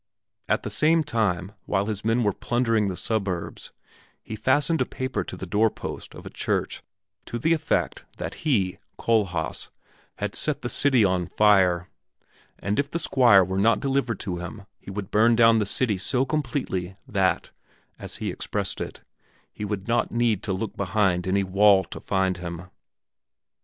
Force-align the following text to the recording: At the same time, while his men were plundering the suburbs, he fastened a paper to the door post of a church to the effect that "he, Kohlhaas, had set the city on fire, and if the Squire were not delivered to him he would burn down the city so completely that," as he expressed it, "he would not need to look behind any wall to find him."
At 0.49 0.63
the 0.63 0.71
same 0.71 1.03
time, 1.03 1.51
while 1.67 1.85
his 1.85 2.03
men 2.03 2.23
were 2.23 2.33
plundering 2.33 2.89
the 2.89 2.97
suburbs, 2.97 3.71
he 4.23 4.35
fastened 4.35 4.81
a 4.81 4.85
paper 4.87 5.23
to 5.23 5.37
the 5.37 5.45
door 5.45 5.69
post 5.69 6.15
of 6.15 6.25
a 6.25 6.29
church 6.31 6.81
to 7.27 7.37
the 7.37 7.53
effect 7.53 8.03
that 8.17 8.33
"he, 8.43 8.79
Kohlhaas, 8.97 9.69
had 10.15 10.33
set 10.33 10.63
the 10.63 10.69
city 10.69 11.05
on 11.05 11.27
fire, 11.27 11.87
and 12.57 12.79
if 12.79 12.89
the 12.89 12.97
Squire 12.97 13.43
were 13.43 13.59
not 13.59 13.79
delivered 13.79 14.19
to 14.21 14.37
him 14.37 14.65
he 14.79 14.89
would 14.89 15.11
burn 15.11 15.35
down 15.35 15.59
the 15.59 15.67
city 15.67 15.99
so 15.99 16.25
completely 16.25 16.95
that," 17.07 17.51
as 17.99 18.15
he 18.15 18.31
expressed 18.31 18.81
it, 18.81 19.01
"he 19.51 19.63
would 19.63 19.87
not 19.87 20.11
need 20.11 20.41
to 20.41 20.51
look 20.51 20.75
behind 20.75 21.27
any 21.27 21.43
wall 21.43 21.83
to 21.83 21.99
find 21.99 22.37
him." 22.37 22.63